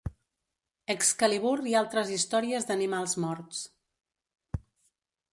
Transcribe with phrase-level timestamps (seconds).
[0.93, 3.61] Excalibur i altres històries d'animals morts.